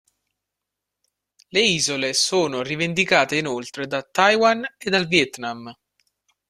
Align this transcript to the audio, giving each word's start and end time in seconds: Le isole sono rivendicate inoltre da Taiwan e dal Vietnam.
Le 1.49 1.59
isole 1.61 2.13
sono 2.15 2.63
rivendicate 2.63 3.35
inoltre 3.37 3.85
da 3.85 4.01
Taiwan 4.01 4.65
e 4.79 4.89
dal 4.89 5.05
Vietnam. 5.05 5.71